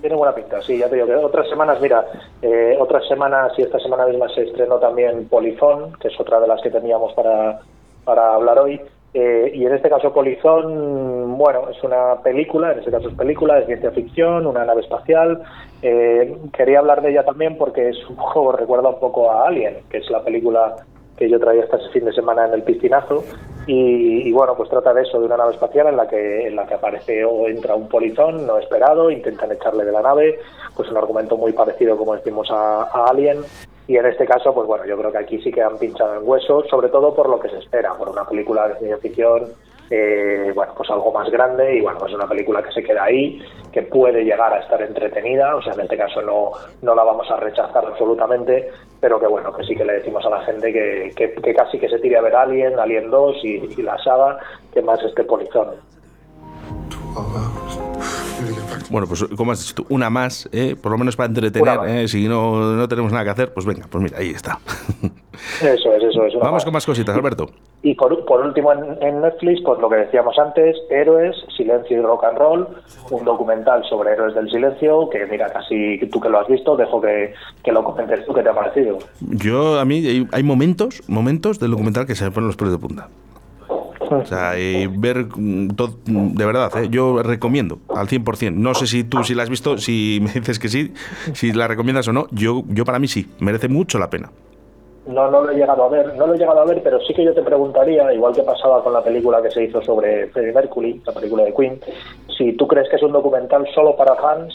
Tiene 0.00 0.14
buena 0.14 0.32
pinta, 0.32 0.62
sí, 0.62 0.78
ya 0.78 0.88
te 0.88 0.94
digo 0.94 1.08
que 1.08 1.16
otras 1.16 1.48
semanas, 1.48 1.80
mira, 1.80 2.06
eh, 2.42 2.76
otras 2.78 3.08
semanas 3.08 3.52
y 3.58 3.62
esta 3.62 3.80
semana 3.80 4.06
misma 4.06 4.28
se 4.28 4.42
estrenó 4.42 4.78
también 4.78 5.28
Polizón, 5.28 5.94
que 5.94 6.08
es 6.08 6.20
otra 6.20 6.38
de 6.38 6.46
las 6.46 6.62
que 6.62 6.70
teníamos 6.70 7.12
para, 7.14 7.60
para 8.04 8.34
hablar 8.34 8.60
hoy. 8.60 8.80
Eh, 9.12 9.50
y 9.54 9.64
en 9.64 9.74
este 9.74 9.88
caso 9.88 10.12
Polizón, 10.12 11.36
bueno, 11.36 11.70
es 11.70 11.82
una 11.82 12.22
película, 12.22 12.72
en 12.72 12.78
este 12.78 12.92
caso 12.92 13.08
es 13.08 13.14
película, 13.16 13.58
es 13.58 13.66
ciencia 13.66 13.90
ficción, 13.90 14.46
una 14.46 14.64
nave 14.64 14.82
espacial. 14.82 15.42
Eh, 15.82 16.36
quería 16.52 16.78
hablar 16.78 17.02
de 17.02 17.10
ella 17.10 17.24
también 17.24 17.58
porque 17.58 17.88
es 17.88 17.96
un 18.08 18.16
juego, 18.16 18.52
recuerda 18.52 18.90
un 18.90 19.00
poco 19.00 19.32
a 19.32 19.48
Alien, 19.48 19.78
que 19.90 19.98
es 19.98 20.10
la 20.10 20.22
película 20.22 20.76
que 21.16 21.28
yo 21.28 21.38
traía 21.40 21.64
este 21.64 21.78
fin 21.92 22.04
de 22.04 22.12
semana 22.12 22.46
en 22.46 22.54
el 22.54 22.62
piscinazo. 22.62 23.24
Y, 23.66 24.30
bueno 24.32 24.54
pues 24.56 24.70
trata 24.70 24.94
de 24.94 25.02
eso 25.02 25.18
de 25.18 25.26
una 25.26 25.36
nave 25.36 25.54
espacial 25.54 25.88
en 25.88 25.96
la 25.96 26.06
que 26.06 26.46
en 26.46 26.54
la 26.54 26.66
que 26.66 26.74
aparece 26.74 27.24
o 27.24 27.48
entra 27.48 27.74
un 27.74 27.88
polizón 27.88 28.46
no 28.46 28.58
esperado 28.58 29.10
intentan 29.10 29.50
echarle 29.50 29.84
de 29.84 29.90
la 29.90 30.02
nave 30.02 30.38
pues 30.76 30.88
un 30.88 30.96
argumento 30.96 31.36
muy 31.36 31.52
parecido 31.52 31.96
como 31.96 32.14
decimos 32.14 32.48
a, 32.50 32.82
a 32.82 33.06
Alien. 33.06 33.38
Y 33.88 33.96
en 33.96 34.06
este 34.06 34.24
caso 34.24 34.54
pues 34.54 34.68
bueno 34.68 34.84
yo 34.86 34.96
creo 34.96 35.10
que 35.10 35.18
aquí 35.18 35.40
sí 35.42 35.50
que 35.50 35.62
han 35.62 35.78
pinchado 35.78 36.14
en 36.14 36.28
hueso 36.28 36.64
sobre 36.70 36.90
todo 36.90 37.12
por 37.12 37.28
lo 37.28 37.40
que 37.40 37.48
se 37.48 37.58
espera 37.58 37.94
por 37.94 38.08
una 38.08 38.24
película 38.24 38.68
de 38.68 38.76
ciencia 38.76 38.98
ficción 38.98 39.48
eh, 39.90 40.52
bueno, 40.54 40.72
pues 40.76 40.90
algo 40.90 41.12
más 41.12 41.30
grande 41.30 41.76
y 41.76 41.80
bueno, 41.80 41.98
pues 41.98 42.12
una 42.12 42.28
película 42.28 42.62
que 42.62 42.72
se 42.72 42.82
queda 42.82 43.04
ahí, 43.04 43.40
que 43.72 43.82
puede 43.82 44.24
llegar 44.24 44.52
a 44.52 44.60
estar 44.60 44.80
entretenida, 44.82 45.54
o 45.54 45.62
sea, 45.62 45.74
en 45.74 45.80
este 45.80 45.96
caso 45.96 46.22
no, 46.22 46.52
no 46.82 46.94
la 46.94 47.04
vamos 47.04 47.30
a 47.30 47.36
rechazar 47.36 47.84
absolutamente, 47.84 48.68
pero 49.00 49.20
que 49.20 49.26
bueno, 49.26 49.52
que 49.52 49.64
sí 49.64 49.76
que 49.76 49.84
le 49.84 49.94
decimos 49.94 50.24
a 50.26 50.30
la 50.30 50.40
gente 50.42 50.72
que, 50.72 51.12
que, 51.14 51.54
casi 51.54 51.78
que 51.78 51.88
se 51.88 51.98
tire 51.98 52.16
a 52.16 52.22
ver 52.22 52.34
Alien, 52.34 52.78
Alien 52.78 53.10
2 53.10 53.44
y, 53.44 53.82
la 53.82 53.98
saga, 53.98 54.38
que 54.72 54.82
más 54.82 55.02
este 55.02 55.24
polizón. 55.24 55.74
Bueno, 58.90 59.06
pues 59.06 59.24
como 59.36 59.52
has 59.52 59.60
dicho 59.60 59.74
tú, 59.74 59.86
una 59.88 60.10
más, 60.10 60.48
¿eh? 60.52 60.76
por 60.80 60.92
lo 60.92 60.98
menos 60.98 61.16
para 61.16 61.28
entretener, 61.28 61.78
¿eh? 61.86 62.08
si 62.08 62.28
no, 62.28 62.74
no 62.74 62.88
tenemos 62.88 63.12
nada 63.12 63.24
que 63.24 63.30
hacer, 63.30 63.54
pues 63.54 63.66
venga, 63.66 63.86
pues 63.90 64.02
mira, 64.02 64.18
ahí 64.18 64.30
está. 64.30 64.58
Eso 65.60 65.92
es, 65.92 66.02
eso 66.02 66.24
es. 66.24 66.34
Vamos 66.34 66.52
más. 66.52 66.64
con 66.64 66.72
más 66.72 66.86
cositas, 66.86 67.14
Alberto. 67.14 67.50
Y 67.82 67.94
por, 67.94 68.24
por 68.24 68.40
último 68.40 68.72
en, 68.72 69.02
en 69.02 69.20
Netflix, 69.20 69.60
pues 69.62 69.78
lo 69.80 69.88
que 69.88 69.96
decíamos 69.96 70.38
antes, 70.38 70.76
Héroes, 70.90 71.36
Silencio 71.56 71.98
y 71.98 72.00
Rock 72.00 72.24
and 72.24 72.38
Roll, 72.38 72.68
un 73.10 73.24
documental 73.24 73.84
sobre 73.88 74.12
héroes 74.12 74.34
del 74.34 74.50
silencio, 74.50 75.08
que 75.10 75.26
mira, 75.26 75.52
casi 75.52 75.98
tú 76.10 76.20
que 76.20 76.28
lo 76.28 76.40
has 76.40 76.48
visto, 76.48 76.76
dejo 76.76 77.00
que, 77.00 77.34
que 77.62 77.72
lo 77.72 77.84
comentes 77.84 78.24
tú, 78.24 78.32
¿qué 78.32 78.42
te 78.42 78.48
ha 78.48 78.54
parecido? 78.54 78.98
Yo, 79.20 79.78
a 79.78 79.84
mí, 79.84 80.06
hay, 80.06 80.26
hay 80.32 80.42
momentos, 80.42 81.02
momentos 81.06 81.60
del 81.60 81.72
documental 81.72 82.06
que 82.06 82.14
se 82.14 82.24
me 82.24 82.30
ponen 82.30 82.48
los 82.48 82.56
pelos 82.56 82.72
de 82.72 82.78
punta. 82.78 83.08
O 84.10 84.24
sea, 84.24 84.58
y 84.58 84.86
ver 84.86 85.26
mm, 85.36 85.70
todo, 85.76 85.96
mm, 86.06 86.34
de 86.34 86.46
verdad, 86.46 86.70
¿eh? 86.82 86.88
yo 86.90 87.22
recomiendo 87.22 87.78
al 87.94 88.08
100%. 88.08 88.54
No 88.54 88.74
sé 88.74 88.86
si 88.86 89.04
tú 89.04 89.24
si 89.24 89.34
la 89.34 89.42
has 89.42 89.50
visto, 89.50 89.78
si 89.78 90.20
me 90.22 90.32
dices 90.32 90.58
que 90.58 90.68
sí, 90.68 90.92
si 91.32 91.52
la 91.52 91.68
recomiendas 91.68 92.08
o 92.08 92.12
no. 92.12 92.26
Yo, 92.30 92.62
yo 92.68 92.84
para 92.84 92.98
mí 92.98 93.08
sí, 93.08 93.28
merece 93.40 93.68
mucho 93.68 93.98
la 93.98 94.10
pena. 94.10 94.30
No, 95.06 95.30
no 95.30 95.44
lo 95.44 95.50
he 95.52 95.54
llegado 95.54 95.84
a 95.84 95.88
ver, 95.88 96.16
no 96.16 96.26
lo 96.26 96.34
he 96.34 96.38
llegado 96.38 96.60
a 96.60 96.64
ver, 96.64 96.82
pero 96.82 96.98
sí 97.00 97.14
que 97.14 97.24
yo 97.24 97.32
te 97.32 97.42
preguntaría, 97.42 98.12
igual 98.12 98.34
que 98.34 98.42
pasaba 98.42 98.82
con 98.82 98.92
la 98.92 99.04
película 99.04 99.40
que 99.40 99.52
se 99.52 99.62
hizo 99.62 99.80
sobre 99.82 100.26
Freddie 100.28 100.52
Mercury, 100.52 101.00
la 101.06 101.12
película 101.12 101.44
de 101.44 101.54
Queen, 101.54 101.80
si 102.36 102.54
tú 102.54 102.66
crees 102.66 102.88
que 102.88 102.96
es 102.96 103.02
un 103.04 103.12
documental 103.12 103.64
solo 103.72 103.94
para 103.96 104.16
fans 104.16 104.52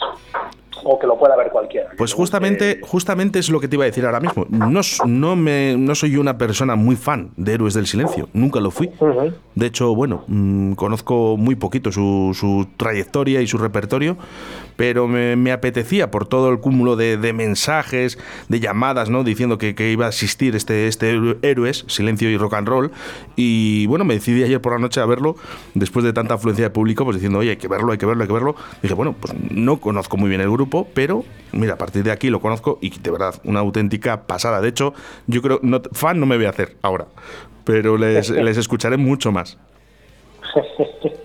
o 0.84 0.98
que 1.00 1.08
lo 1.08 1.18
pueda 1.18 1.36
ver 1.36 1.50
cualquiera. 1.52 1.90
Pues 1.98 2.12
Que- 2.12 2.18
justamente, 2.18 2.80
justamente 2.82 3.40
es 3.40 3.50
lo 3.50 3.60
que 3.60 3.68
te 3.68 3.76
iba 3.76 3.84
a 3.84 3.88
decir 3.88 4.06
ahora 4.06 4.20
mismo. 4.20 4.46
No, 4.50 4.82
no, 5.06 5.36
me, 5.36 5.76
no 5.78 5.96
soy 5.96 6.18
una 6.18 6.38
persona 6.38 6.76
muy 6.76 6.96
fan 6.96 7.32
de 7.38 7.54
Héroes 7.54 7.74
del 7.74 7.88
Silencio, 7.88 8.30
nunca 8.34 8.60
lo 8.60 8.72
fui. 8.72 8.90
Ujú. 9.00 9.34
De 9.56 9.66
hecho, 9.66 9.94
bueno, 9.96 10.24
mm, 10.28 10.74
conozco 10.74 11.36
muy 11.38 11.56
poquito 11.56 11.92
su, 11.92 12.36
su 12.38 12.68
trayectoria 12.78 13.42
y 13.42 13.48
su 13.48 13.58
repertorio, 13.58 14.18
pero 14.78 15.08
me, 15.08 15.36
me 15.36 15.52
apetecía 15.52 16.10
por 16.12 16.26
todo 16.28 16.50
el 16.50 16.60
cúmulo 16.60 16.96
de, 16.96 17.18
de 17.18 17.34
mensajes, 17.34 18.18
de 18.50 18.60
llamadas, 18.60 19.10
¿no? 19.10 19.24
Diciendo 19.24 19.58
que, 19.58 19.76
que 19.76 19.92
iba 19.92 20.06
a 20.06 20.10
asistir 20.10 20.56
este, 20.56 20.88
este 20.88 21.20
Héroes, 21.42 21.84
Silencio 21.88 22.30
y 22.30 22.38
Rock 22.38 22.54
and 22.56 22.68
Roll. 22.68 22.92
Y 23.36 23.86
bueno, 23.88 24.06
me 24.06 24.14
decidí 24.16 24.44
ayer 24.44 24.62
por 24.62 24.74
la 24.74 24.80
noche 24.80 25.00
a 25.02 25.06
verlo, 25.06 25.36
después 25.76 26.04
de 26.06 26.14
tanta 26.14 26.36
afluencia 26.36 26.66
de 26.66 26.70
público, 26.72 27.04
pues 27.04 27.16
diciendo, 27.18 27.40
oye, 27.40 27.52
hay 27.52 27.58
que 27.58 27.68
verlo, 27.68 27.92
hay 27.92 27.98
que 27.98 28.06
verlo, 28.06 28.24
hay 28.24 28.28
que 28.28 28.34
verlo. 28.34 28.56
Dije, 28.82 28.94
bueno, 28.94 29.14
pues 29.20 29.34
no 29.52 29.78
conozco 29.78 30.18
muy 30.18 30.30
bien 30.30 30.42
el 30.42 30.50
grupo, 30.50 30.71
pero 30.94 31.24
mira, 31.54 31.74
a 31.74 31.78
partir 31.78 32.04
de 32.04 32.12
aquí 32.12 32.30
lo 32.30 32.40
conozco 32.40 32.80
y 32.82 32.98
de 33.00 33.12
verdad, 33.12 33.36
una 33.44 33.60
auténtica 33.60 34.24
pasada. 34.24 34.62
De 34.62 34.70
hecho, 34.70 34.94
yo 35.28 35.42
creo, 35.42 35.60
no, 35.62 35.82
fan 35.92 36.20
no 36.20 36.26
me 36.26 36.38
voy 36.38 36.46
a 36.46 36.50
hacer 36.50 36.76
ahora, 36.82 37.06
pero 37.66 37.98
les, 37.98 38.30
les 38.48 38.58
escucharé 38.58 38.98
mucho 38.98 39.32
más. 39.32 39.58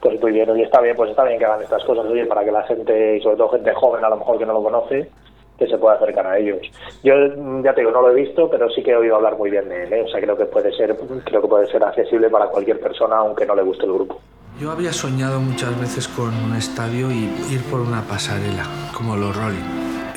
Pues 0.00 0.20
muy 0.20 0.30
bien, 0.30 0.48
oye, 0.48 0.62
está 0.62 0.80
bien, 0.80 0.94
pues 0.94 1.10
está 1.10 1.24
bien 1.24 1.40
que 1.40 1.44
hagan 1.44 1.60
estas 1.60 1.82
cosas, 1.84 2.06
oye, 2.06 2.24
para 2.24 2.44
que 2.44 2.52
la 2.52 2.62
gente, 2.62 3.16
y 3.16 3.20
sobre 3.20 3.36
todo 3.36 3.48
gente 3.48 3.74
joven 3.74 4.04
a 4.04 4.08
lo 4.08 4.16
mejor 4.16 4.38
que 4.38 4.46
no 4.46 4.52
lo 4.52 4.62
conoce, 4.62 5.10
que 5.58 5.66
se 5.66 5.76
pueda 5.76 5.96
acercar 5.96 6.24
a 6.24 6.38
ellos. 6.38 6.60
Yo 7.02 7.14
mm, 7.14 7.64
ya 7.64 7.74
te 7.74 7.80
digo, 7.80 7.90
no 7.90 8.02
lo 8.02 8.12
he 8.12 8.14
visto, 8.14 8.48
pero 8.48 8.70
sí 8.70 8.82
que 8.82 8.92
he 8.92 8.96
oído 8.96 9.16
hablar 9.16 9.36
muy 9.36 9.50
bien 9.50 9.68
de 9.68 9.82
él, 9.84 9.92
¿eh? 9.92 10.02
o 10.06 10.08
sea, 10.08 10.20
creo 10.20 10.36
que 10.36 10.44
puede 10.44 10.72
ser, 10.76 10.96
creo 11.24 11.42
que 11.42 11.48
puede 11.48 11.66
ser 11.66 11.82
accesible 11.82 12.30
para 12.30 12.46
cualquier 12.46 12.78
persona, 12.78 13.16
aunque 13.16 13.44
no 13.44 13.56
le 13.56 13.62
guste 13.62 13.86
el 13.86 13.92
grupo. 13.92 14.20
Yo 14.60 14.72
había 14.72 14.92
soñado 14.92 15.40
muchas 15.40 15.78
veces 15.78 16.08
con 16.08 16.34
un 16.34 16.56
estadio 16.56 17.12
y 17.12 17.30
ir 17.48 17.62
por 17.70 17.80
una 17.80 18.02
pasarela, 18.02 18.64
como 18.92 19.16
los 19.16 19.36
Rolling. 19.36 19.62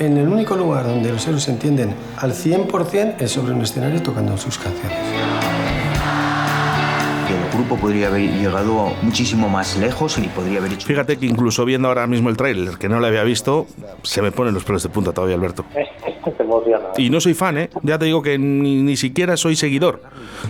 En 0.00 0.16
el 0.16 0.26
único 0.26 0.56
lugar 0.56 0.84
donde 0.84 1.12
los 1.12 1.24
héroes 1.28 1.44
se 1.44 1.52
entienden 1.52 1.94
al 2.16 2.32
100% 2.32 3.20
es 3.20 3.30
sobre 3.30 3.52
un 3.52 3.62
escenario 3.62 4.02
tocando 4.02 4.36
sus 4.36 4.58
canciones. 4.58 4.98
que 7.28 7.34
el 7.36 7.52
grupo 7.52 7.76
podría 7.76 8.08
haber 8.08 8.22
llegado 8.32 8.92
muchísimo 9.02 9.48
más 9.48 9.76
lejos 9.76 10.18
y 10.18 10.22
podría 10.22 10.58
haber 10.58 10.72
hecho 10.72 10.88
Fíjate 10.88 11.18
que 11.18 11.26
incluso 11.26 11.64
viendo 11.64 11.86
ahora 11.86 12.08
mismo 12.08 12.28
el 12.28 12.36
tráiler, 12.36 12.78
que 12.78 12.88
no 12.88 12.98
lo 12.98 13.06
había 13.06 13.22
visto, 13.22 13.68
se 14.02 14.22
me 14.22 14.32
ponen 14.32 14.54
los 14.54 14.64
pelos 14.64 14.82
de 14.82 14.88
punta 14.88 15.12
todavía, 15.12 15.36
Alberto. 15.36 15.64
Emociona. 16.38 16.86
Y 16.96 17.10
no 17.10 17.20
soy 17.20 17.34
fan, 17.34 17.58
¿eh? 17.58 17.70
Ya 17.82 17.98
te 17.98 18.04
digo 18.06 18.22
que 18.22 18.38
ni, 18.38 18.76
ni 18.82 18.96
siquiera 18.96 19.36
soy 19.36 19.56
seguidor, 19.56 20.02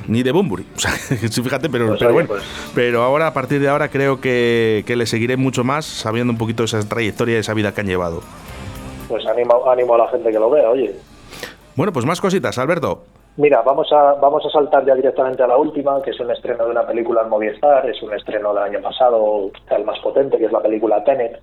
ni 0.09 0.23
de 0.23 0.33
Bumburi. 0.33 0.67
O 0.77 0.79
sea, 0.79 0.91
fíjate, 0.93 1.69
pero, 1.71 1.87
Pues 1.89 1.99
pero 1.99 2.11
oye, 2.11 2.15
bueno. 2.15 2.29
pues- 2.29 2.43
Pero 2.75 3.03
ahora, 3.03 3.27
a 3.29 3.33
partir 3.35 3.61
de 3.61 3.69
ahora, 3.69 3.89
creo 3.89 4.21
que, 4.21 4.85
que 4.87 4.97
le 4.97 5.07
seguiré 5.07 5.37
mucho 5.37 5.65
más, 5.65 5.85
sabiendo 5.85 6.33
un 6.33 6.39
poquito 6.39 6.65
esa 6.65 6.81
trayectoria 6.89 7.37
y 7.37 7.39
esa 7.39 7.55
vida 7.55 7.73
que 7.73 7.81
han 7.81 7.87
llevado. 7.87 8.21
Pues 9.09 9.27
animo, 9.27 9.69
animo 9.71 9.95
a 9.95 9.99
la 9.99 10.09
gente 10.09 10.31
que 10.31 10.39
lo 10.39 10.51
vea, 10.51 10.69
oye. 10.71 10.95
Bueno, 11.77 11.93
pues 11.93 12.05
más 12.07 12.21
cositas, 12.21 12.59
Alberto. 12.59 13.05
Mira, 13.39 13.63
vamos 13.63 13.91
a, 13.93 14.13
vamos 14.21 14.45
a 14.45 14.51
saltar 14.51 14.85
ya 14.85 14.95
directamente 14.95 15.43
a 15.43 15.47
la 15.47 15.57
última, 15.57 16.03
que 16.03 16.11
es 16.11 16.21
un 16.21 16.31
estreno 16.31 16.67
de 16.67 16.71
una 16.71 16.87
película 16.87 17.23
en 17.23 17.31
Movistar, 17.31 17.89
es 17.89 18.03
un 18.03 18.13
estreno 18.13 18.53
del 18.53 18.63
año 18.65 18.83
pasado, 18.83 19.51
el 19.71 19.85
más 19.87 19.99
potente, 20.01 20.37
que 20.37 20.45
es 20.47 20.53
la 20.53 20.61
película 20.61 21.03
Tenet, 21.03 21.41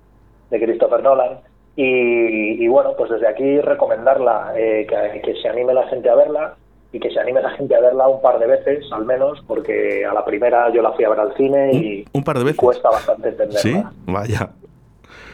de 0.50 0.60
Christopher 0.64 1.02
Nolan. 1.02 1.40
Y, 1.82 2.62
y 2.62 2.68
bueno, 2.68 2.92
pues 2.94 3.08
desde 3.10 3.26
aquí 3.26 3.58
recomendarla, 3.58 4.52
eh, 4.54 4.86
que, 4.86 5.22
que 5.22 5.34
se 5.40 5.48
anime 5.48 5.72
la 5.72 5.88
gente 5.88 6.10
a 6.10 6.14
verla 6.14 6.54
y 6.92 7.00
que 7.00 7.08
se 7.10 7.18
anime 7.18 7.40
la 7.40 7.52
gente 7.52 7.74
a 7.74 7.80
verla 7.80 8.06
un 8.06 8.20
par 8.20 8.38
de 8.38 8.46
veces, 8.46 8.84
al 8.92 9.06
menos, 9.06 9.42
porque 9.46 10.04
a 10.04 10.12
la 10.12 10.22
primera 10.22 10.68
yo 10.74 10.82
la 10.82 10.92
fui 10.92 11.06
a 11.06 11.08
ver 11.08 11.20
al 11.20 11.34
cine 11.36 11.72
y, 11.72 12.04
Un 12.12 12.22
par 12.22 12.36
de 12.36 12.44
veces. 12.44 12.58
cuesta 12.58 12.90
bastante 12.90 13.30
entenderla. 13.30 13.60
¿Sí? 13.60 13.82
Vaya. 14.04 14.50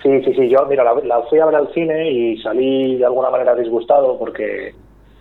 Sí, 0.05 0.23
sí, 0.23 0.35
sí. 0.35 0.49
Yo, 0.49 0.65
mira, 0.67 0.85
la, 0.85 0.95
la 1.03 1.23
fui 1.23 1.41
a 1.41 1.47
ver 1.47 1.57
al 1.57 1.73
cine 1.75 2.13
y 2.13 2.39
salí 2.43 2.95
de 2.97 3.07
alguna 3.07 3.31
manera 3.31 3.57
disgustado 3.57 4.17
porque, 4.17 4.73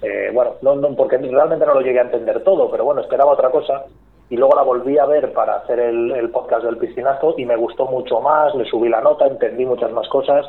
eh, 0.03 0.29
bueno, 0.31 0.51
no, 0.61 0.75
no, 0.75 0.95
porque 0.95 1.17
realmente 1.17 1.65
no 1.65 1.73
lo 1.73 1.81
llegué 1.81 1.97
a 2.01 2.03
entender 2.03 2.43
todo, 2.43 2.69
pero 2.69 2.85
bueno, 2.85 3.01
esperaba 3.01 3.31
otra 3.31 3.49
cosa. 3.49 3.85
Y 4.29 4.37
luego 4.37 4.55
la 4.55 4.63
volví 4.63 4.97
a 4.99 5.05
ver 5.05 5.33
para 5.33 5.55
hacer 5.57 5.79
el, 5.79 6.11
el 6.11 6.29
podcast 6.29 6.65
del 6.65 6.77
piscinazo 6.77 7.33
y 7.37 7.45
me 7.45 7.55
gustó 7.55 7.85
mucho 7.85 8.21
más, 8.21 8.53
le 8.53 8.65
subí 8.65 8.89
la 8.89 9.01
nota, 9.01 9.25
entendí 9.25 9.65
muchas 9.65 9.91
más 9.91 10.07
cosas 10.09 10.45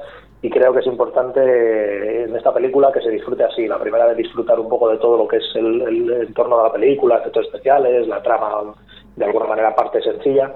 y 0.46 0.50
creo 0.50 0.72
que 0.72 0.78
es 0.78 0.86
importante 0.86 1.40
eh, 1.40 2.22
en 2.22 2.36
esta 2.36 2.54
película 2.54 2.92
que 2.92 3.00
se 3.00 3.10
disfrute 3.10 3.42
así. 3.42 3.66
La 3.66 3.80
primera 3.80 4.06
de 4.06 4.14
disfrutar 4.14 4.60
un 4.60 4.68
poco 4.68 4.88
de 4.88 4.98
todo 4.98 5.16
lo 5.16 5.26
que 5.26 5.38
es 5.38 5.44
el, 5.56 5.82
el 5.82 6.22
entorno 6.28 6.58
de 6.58 6.62
la 6.62 6.72
película, 6.72 7.16
efectos 7.16 7.46
especiales, 7.46 8.06
la 8.06 8.22
trama 8.22 8.72
de 9.16 9.24
alguna 9.24 9.46
manera 9.46 9.74
parte 9.74 10.00
sencilla 10.00 10.54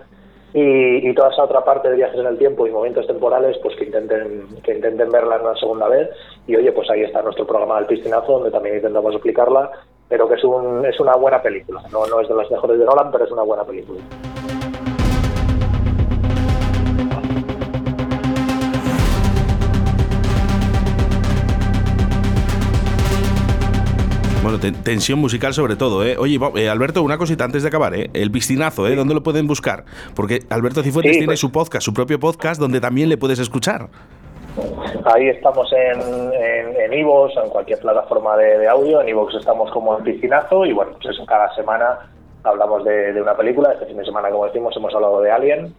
y, 0.54 1.08
y 1.08 1.12
toda 1.12 1.30
esa 1.30 1.42
otra 1.42 1.64
parte 1.64 1.90
de 1.90 1.96
viajes 1.96 2.20
en 2.20 2.26
el 2.26 2.38
tiempo 2.38 2.68
y 2.68 2.70
momentos 2.70 3.04
temporales, 3.08 3.58
pues 3.64 3.74
que 3.74 3.86
intenten 3.86 4.46
que 4.62 4.76
intenten 4.76 5.10
verla 5.10 5.40
una 5.42 5.56
segunda 5.56 5.88
vez. 5.88 6.08
Y 6.46 6.54
oye, 6.54 6.70
pues 6.70 6.88
ahí 6.88 7.02
está 7.02 7.20
nuestro 7.22 7.44
programa 7.44 7.78
del 7.78 7.86
piscinazo, 7.86 8.34
donde 8.34 8.52
también 8.52 8.76
intentamos 8.76 9.12
explicarla, 9.14 9.72
pero 10.08 10.28
que 10.28 10.34
es, 10.34 10.44
un, 10.44 10.86
es 10.86 11.00
una 11.00 11.16
buena 11.16 11.42
película. 11.42 11.82
No, 11.90 12.06
no 12.06 12.20
es 12.20 12.28
de 12.28 12.36
las 12.36 12.48
mejores 12.48 12.78
de 12.78 12.84
Nolan, 12.84 13.10
pero 13.10 13.24
es 13.24 13.32
una 13.32 13.42
buena 13.42 13.64
película. 13.64 13.98
Bueno, 24.50 24.60
ten- 24.60 24.82
tensión 24.82 25.20
musical 25.20 25.54
sobre 25.54 25.76
todo, 25.76 26.04
¿eh? 26.04 26.16
Oye, 26.18 26.36
eh, 26.56 26.68
Alberto, 26.68 27.04
una 27.04 27.16
cosita 27.18 27.44
antes 27.44 27.62
de 27.62 27.68
acabar, 27.68 27.94
¿eh? 27.94 28.10
El 28.14 28.32
piscinazo, 28.32 28.88
¿eh? 28.88 28.96
¿Dónde 28.96 29.14
lo 29.14 29.22
pueden 29.22 29.46
buscar? 29.46 29.84
Porque 30.16 30.40
Alberto 30.50 30.82
Cifuentes 30.82 31.12
Sí, 31.12 31.18
tiene 31.20 31.26
pues- 31.26 31.38
su 31.38 31.52
podcast, 31.52 31.84
su 31.84 31.94
propio 31.94 32.18
podcast, 32.18 32.60
donde 32.60 32.80
también 32.80 33.08
le 33.08 33.16
puedes 33.16 33.38
escuchar. 33.38 33.86
Ahí 35.04 35.28
estamos 35.28 35.72
en 35.72 36.00
en 36.00 36.80
en 36.80 36.92
Evox, 36.92 37.34
en 37.44 37.48
cualquier 37.50 37.78
plataforma 37.78 38.36
de, 38.36 38.58
de 38.58 38.68
audio. 38.68 39.00
En 39.00 39.08
Evox 39.10 39.36
estamos 39.36 39.70
como 39.70 39.96
en 39.96 40.02
piscinazo 40.02 40.66
y 40.66 40.72
bueno, 40.72 40.90
pues 41.00 41.16
cada 41.28 41.54
semana 41.54 42.10
hablamos 42.42 42.84
de, 42.84 43.12
de 43.12 43.22
una 43.22 43.36
película. 43.36 43.70
Este 43.74 43.86
fin 43.86 43.98
de 43.98 44.04
semana, 44.04 44.30
como 44.30 44.46
decimos, 44.46 44.76
hemos 44.76 44.92
hablado 44.92 45.20
de 45.22 45.30
Alien. 45.30 45.72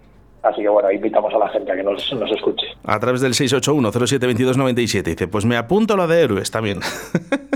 Así 0.44 0.62
que 0.62 0.70
bueno, 0.70 0.90
invitamos 0.90 1.34
a 1.34 1.38
la 1.38 1.50
gente 1.50 1.74
a 1.74 1.76
que 1.76 1.84
nos, 1.84 2.14
nos 2.14 2.32
escuche. 2.32 2.68
A 2.86 2.98
través 3.02 3.20
del 3.20 3.34
681-072297. 3.34 5.04
Dice, 5.04 5.28
pues 5.28 5.44
me 5.46 5.58
apunto 5.58 5.96
a 5.96 5.98
lo 5.98 6.08
de 6.08 6.22
héroes 6.22 6.50
también. 6.50 6.80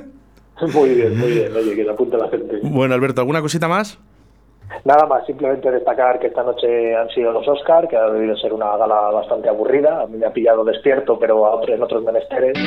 Muy 0.74 0.90
bien, 0.90 1.18
muy 1.18 1.32
bien. 1.32 1.56
Oye, 1.56 1.76
que 1.76 1.84
se 1.84 1.90
apunte 1.90 2.18
la 2.18 2.30
gente. 2.30 2.60
bueno, 2.64 2.94
Alberto, 2.94 3.22
¿alguna 3.22 3.42
cosita 3.42 3.68
más? 3.68 4.00
Nada 4.84 5.06
más, 5.06 5.26
simplemente 5.26 5.72
destacar 5.72 6.20
que 6.20 6.28
esta 6.28 6.44
noche 6.44 6.96
han 6.96 7.10
sido 7.10 7.32
los 7.32 7.48
Oscar, 7.48 7.88
que 7.88 7.98
ha 7.98 8.10
debido 8.10 8.36
ser 8.38 8.54
una 8.54 8.76
gala 8.78 8.96
bastante 9.12 9.50
aburrida. 9.50 10.02
A 10.02 10.08
mí 10.08 10.18
me 10.18 10.26
ha 10.26 10.34
pillado 10.34 10.64
despierto, 10.64 11.18
pero 11.20 11.46
a 11.46 11.56
otros, 11.56 11.76
en 11.76 11.84
otros 11.84 12.04
menesteres. 12.04 12.58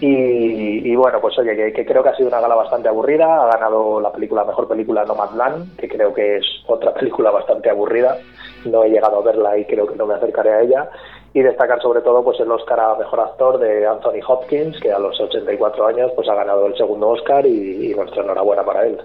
Y, 0.00 0.88
y 0.90 0.96
bueno, 0.96 1.20
pues 1.20 1.38
oye, 1.38 1.54
que, 1.54 1.72
que 1.72 1.86
creo 1.86 2.02
que 2.02 2.08
ha 2.08 2.16
sido 2.16 2.28
una 2.28 2.40
gala 2.40 2.54
bastante 2.54 2.88
aburrida. 2.88 3.44
Ha 3.44 3.56
ganado 3.56 4.00
la 4.00 4.10
película, 4.12 4.44
mejor 4.44 4.66
película 4.68 5.04
Nomadland, 5.04 5.76
que 5.76 5.88
creo 5.88 6.12
que 6.12 6.38
es 6.38 6.44
otra 6.66 6.92
película 6.98 7.30
bastante 7.30 7.70
aburrida. 7.70 8.18
No 8.64 8.84
he 8.84 8.90
llegado 8.90 9.18
a 9.18 9.22
verla 9.22 9.58
y 9.58 9.64
creo 9.64 9.86
que 9.86 9.96
no 9.96 10.06
me 10.06 10.14
acercaré 10.14 10.50
a 10.50 10.60
ella. 10.62 10.90
Y 11.34 11.40
destacar 11.40 11.80
sobre 11.80 12.02
todo 12.02 12.22
pues 12.22 12.38
el 12.40 12.50
Oscar 12.50 12.78
a 12.78 12.96
Mejor 12.96 13.20
Actor 13.20 13.58
de 13.58 13.86
Anthony 13.86 14.20
Hopkins, 14.26 14.78
que 14.80 14.92
a 14.92 14.98
los 14.98 15.18
84 15.18 15.86
años 15.86 16.10
pues 16.14 16.28
ha 16.28 16.34
ganado 16.34 16.66
el 16.66 16.76
segundo 16.76 17.08
Oscar 17.08 17.46
y, 17.46 17.90
y 17.90 17.94
nuestra 17.94 18.22
enhorabuena 18.22 18.64
para 18.64 18.86
él. 18.86 18.98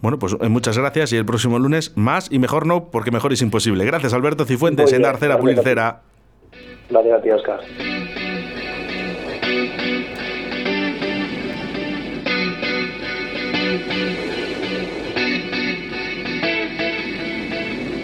Bueno, 0.00 0.18
pues 0.18 0.36
eh, 0.40 0.48
muchas 0.48 0.78
gracias 0.78 1.12
y 1.12 1.16
el 1.16 1.26
próximo 1.26 1.58
lunes 1.58 1.92
más 1.96 2.30
y 2.30 2.38
mejor 2.38 2.66
no, 2.66 2.90
porque 2.90 3.10
mejor 3.10 3.32
es 3.32 3.42
imposible. 3.42 3.84
Gracias, 3.84 4.12
Alberto 4.14 4.44
Cifuentes, 4.44 4.92
en 4.92 4.98
bien, 4.98 5.02
Dar 5.02 5.16
Cera, 5.18 5.36
gracias 5.36 5.40
Pulir 5.40 5.58
a 5.58 5.62
ti. 5.62 5.68
Cera. 5.68 6.00
Gracias 6.90 7.18
a 7.18 7.22
ti, 7.22 7.30
Oscar. 7.30 7.60